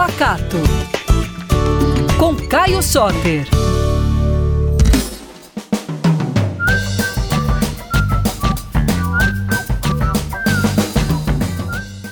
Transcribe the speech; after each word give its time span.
Pacato. 0.00 0.56
Com 2.18 2.34
Caio 2.34 2.82
Soter. 2.82 3.46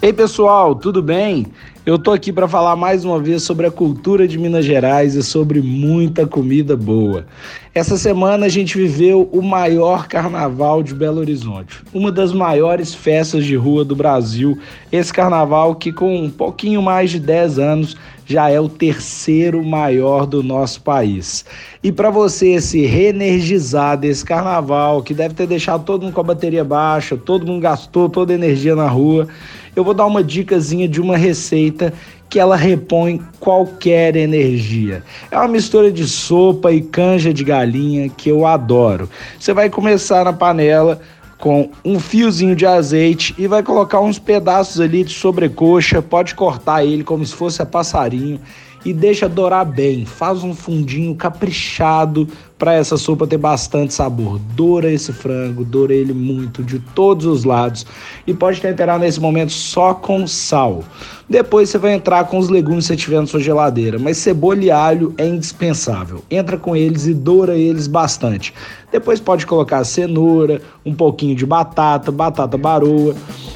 Ei 0.00 0.12
pessoal, 0.12 0.76
tudo 0.76 1.02
bem? 1.02 1.48
Eu 1.84 1.98
tô 1.98 2.12
aqui 2.12 2.32
para 2.32 2.46
falar 2.46 2.76
mais 2.76 3.04
uma 3.04 3.18
vez 3.18 3.42
sobre 3.42 3.66
a 3.66 3.70
cultura 3.70 4.28
de 4.28 4.38
Minas 4.38 4.64
Gerais 4.64 5.16
e 5.16 5.22
sobre 5.22 5.60
muita 5.60 6.24
comida 6.24 6.76
boa. 6.76 7.26
Essa 7.74 7.98
semana 7.98 8.46
a 8.46 8.48
gente 8.48 8.78
viveu 8.78 9.28
o 9.32 9.42
maior 9.42 10.06
carnaval 10.06 10.80
de 10.80 10.94
Belo 10.94 11.18
Horizonte, 11.18 11.82
uma 11.92 12.12
das 12.12 12.32
maiores 12.32 12.94
festas 12.94 13.44
de 13.44 13.56
rua 13.56 13.84
do 13.84 13.96
Brasil. 13.96 14.56
Esse 14.92 15.12
carnaval 15.12 15.74
que 15.74 15.92
com 15.92 16.22
um 16.22 16.30
pouquinho 16.30 16.80
mais 16.80 17.10
de 17.10 17.18
10 17.18 17.58
anos 17.58 17.96
já 18.26 18.48
é 18.48 18.60
o 18.60 18.68
terceiro 18.68 19.64
maior 19.64 20.26
do 20.26 20.42
nosso 20.42 20.80
país. 20.82 21.44
E 21.82 21.90
para 21.90 22.10
você 22.10 22.60
se 22.60 22.86
reenergizar 22.86 23.96
desse 23.98 24.24
carnaval, 24.24 25.02
que 25.02 25.14
deve 25.14 25.34
ter 25.34 25.46
deixado 25.46 25.84
todo 25.84 26.02
mundo 26.02 26.14
com 26.14 26.20
a 26.20 26.24
bateria 26.24 26.64
baixa, 26.64 27.16
todo 27.16 27.46
mundo 27.46 27.60
gastou 27.60 28.08
toda 28.08 28.32
a 28.32 28.36
energia 28.36 28.74
na 28.74 28.88
rua, 28.88 29.28
eu 29.74 29.82
vou 29.82 29.94
dar 29.94 30.06
uma 30.06 30.22
dicasinha 30.22 30.86
de 30.86 31.00
uma 31.00 31.16
receita 31.16 31.92
que 32.28 32.38
ela 32.38 32.56
repõe 32.56 33.20
qualquer 33.38 34.16
energia. 34.16 35.02
É 35.30 35.36
uma 35.36 35.48
mistura 35.48 35.92
de 35.92 36.08
sopa 36.08 36.72
e 36.72 36.80
canja 36.80 37.32
de 37.32 37.44
galinha 37.44 38.08
que 38.08 38.30
eu 38.30 38.46
adoro. 38.46 39.08
Você 39.38 39.52
vai 39.52 39.68
começar 39.68 40.24
na 40.24 40.32
panela 40.32 40.98
com 41.42 41.70
um 41.84 41.98
fiozinho 41.98 42.54
de 42.54 42.64
azeite 42.64 43.34
e 43.36 43.48
vai 43.48 43.64
colocar 43.64 44.00
uns 44.00 44.16
pedaços 44.16 44.80
ali 44.80 45.02
de 45.02 45.12
sobrecoxa, 45.12 46.00
pode 46.00 46.36
cortar 46.36 46.84
ele 46.84 47.02
como 47.02 47.26
se 47.26 47.34
fosse 47.34 47.60
a 47.60 47.66
passarinho 47.66 48.40
e 48.84 48.92
deixa 48.92 49.28
dourar 49.28 49.64
bem. 49.64 50.04
Faz 50.04 50.42
um 50.42 50.54
fundinho 50.54 51.14
caprichado 51.14 52.26
para 52.58 52.74
essa 52.74 52.96
sopa 52.96 53.26
ter 53.26 53.38
bastante 53.38 53.92
sabor. 53.92 54.38
Doura 54.54 54.90
esse 54.90 55.12
frango, 55.12 55.64
doura 55.64 55.92
ele 55.92 56.12
muito 56.12 56.62
de 56.62 56.78
todos 56.78 57.26
os 57.26 57.42
lados 57.42 57.84
e 58.26 58.32
pode 58.32 58.60
temperar 58.60 58.98
nesse 58.98 59.20
momento 59.20 59.50
só 59.50 59.94
com 59.94 60.26
sal. 60.26 60.84
Depois 61.28 61.70
você 61.70 61.78
vai 61.78 61.92
entrar 61.94 62.24
com 62.26 62.38
os 62.38 62.48
legumes 62.48 62.84
que 62.84 62.94
você 62.94 62.96
tiver 62.96 63.20
na 63.20 63.26
sua 63.26 63.40
geladeira, 63.40 63.98
mas 63.98 64.18
cebola 64.18 64.62
e 64.62 64.70
alho 64.70 65.14
é 65.18 65.26
indispensável. 65.26 66.22
Entra 66.30 66.56
com 66.56 66.76
eles 66.76 67.06
e 67.06 67.14
doura 67.14 67.56
eles 67.56 67.86
bastante. 67.86 68.54
Depois 68.92 69.18
pode 69.18 69.46
colocar 69.46 69.82
cenoura, 69.82 70.60
um 70.84 70.94
pouquinho 70.94 71.34
de 71.34 71.46
batata, 71.46 72.12
batata 72.12 72.56
baroa 72.56 73.14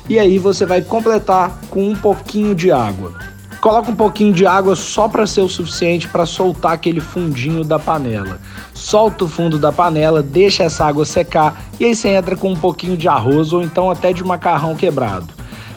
e 0.09 0.19
aí 0.19 0.39
você 0.39 0.65
vai 0.65 0.83
completar 0.83 1.61
com 1.71 1.91
um 1.91 1.95
pouquinho 1.95 2.55
de 2.55 2.73
água. 2.73 3.26
Coloca 3.67 3.91
um 3.91 3.97
pouquinho 3.97 4.33
de 4.33 4.47
água 4.47 4.77
só 4.77 5.09
para 5.09 5.27
ser 5.27 5.41
o 5.41 5.49
suficiente 5.49 6.07
para 6.07 6.25
soltar 6.25 6.71
aquele 6.71 7.01
fundinho 7.01 7.65
da 7.65 7.81
panela. 7.81 8.39
Solta 8.73 9.25
o 9.25 9.29
fundo 9.29 9.59
da 9.59 9.73
panela, 9.73 10.23
deixa 10.23 10.63
essa 10.63 10.85
água 10.85 11.05
secar 11.05 11.65
e 11.81 11.85
aí 11.85 11.93
você 11.93 12.11
entra 12.11 12.37
com 12.37 12.53
um 12.53 12.57
pouquinho 12.57 12.97
de 12.97 13.09
arroz 13.09 13.53
ou 13.53 13.61
então 13.63 13.91
até 13.91 14.13
de 14.13 14.23
macarrão 14.23 14.77
quebrado. 14.77 15.27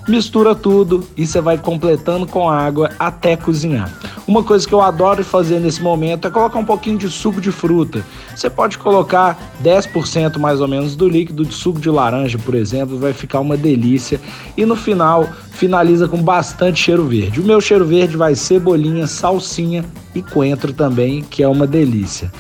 Mistura 0.08 0.54
tudo 0.54 1.04
e 1.18 1.26
você 1.26 1.42
vai 1.42 1.58
completando 1.58 2.28
com 2.28 2.48
água 2.48 2.92
até 3.00 3.36
cozinhar. 3.36 3.92
Uma 4.30 4.44
coisa 4.44 4.68
que 4.68 4.76
eu 4.76 4.80
adoro 4.80 5.26
fazer 5.26 5.60
nesse 5.60 5.82
momento 5.82 6.28
é 6.28 6.30
colocar 6.30 6.60
um 6.60 6.64
pouquinho 6.64 7.00
de 7.00 7.10
suco 7.10 7.42
de 7.42 7.52
fruta. 7.52 8.06
Você 8.36 8.48
pode 8.48 8.78
colocar 8.78 9.36
10% 9.64 10.38
mais 10.38 10.62
ou 10.62 10.68
menos 10.68 10.96
do 10.96 11.10
líquido 11.10 11.44
de 11.44 11.52
suco 11.52 11.80
de 11.80 11.90
laranja, 11.90 12.38
por 12.38 12.54
exemplo, 12.54 13.00
vai 13.00 13.12
ficar 13.12 13.40
uma 13.40 13.58
delícia. 13.58 14.22
E 14.56 14.68
no 14.68 14.76
final, 14.76 15.28
finaliza 15.50 16.08
com 16.08 16.22
bastante 16.22 16.80
cheiro 16.80 17.08
verde. 17.08 17.42
O 17.42 17.44
meu 17.44 17.60
cheiro 17.60 17.84
verde 17.84 18.16
vai 18.16 18.36
cebolinha, 18.36 19.08
salsinha 19.08 19.84
e 20.14 20.22
coentro 20.22 20.74
também, 20.74 21.24
que 21.24 21.42
é 21.42 21.48
uma 21.48 21.66
delícia. 21.66 22.32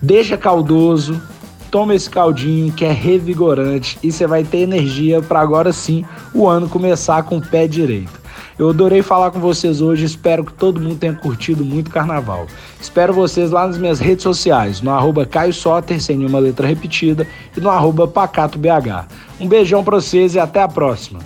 Deixa 0.00 0.36
caldoso, 0.36 1.20
toma 1.68 1.96
esse 1.96 2.08
caldinho 2.08 2.72
que 2.72 2.84
é 2.84 2.92
revigorante 2.92 3.98
e 4.04 4.12
você 4.12 4.24
vai 4.24 4.44
ter 4.44 4.58
energia 4.58 5.20
para 5.20 5.40
agora 5.40 5.72
sim 5.72 6.04
o 6.32 6.46
ano 6.46 6.68
começar 6.68 7.24
com 7.24 7.38
o 7.38 7.44
pé 7.44 7.66
direito. 7.66 8.22
Eu 8.56 8.70
adorei 8.70 9.02
falar 9.02 9.32
com 9.32 9.40
vocês 9.40 9.80
hoje, 9.80 10.04
espero 10.04 10.44
que 10.44 10.52
todo 10.52 10.80
mundo 10.80 10.96
tenha 10.96 11.14
curtido 11.14 11.64
muito 11.64 11.90
carnaval. 11.90 12.46
Espero 12.80 13.12
vocês 13.12 13.50
lá 13.50 13.66
nas 13.66 13.76
minhas 13.76 13.98
redes 13.98 14.22
sociais, 14.22 14.80
no 14.80 14.92
arroba 14.92 15.26
Caio 15.26 15.52
Soter, 15.52 16.00
sem 16.00 16.18
nenhuma 16.18 16.38
letra 16.38 16.68
repetida, 16.68 17.26
e 17.56 17.60
no 17.60 17.68
arroba 17.68 18.06
PacatoBH. 18.06 19.08
Um 19.40 19.48
beijão 19.48 19.82
para 19.82 19.96
vocês 19.96 20.36
e 20.36 20.38
até 20.38 20.62
a 20.62 20.68
próxima. 20.68 21.18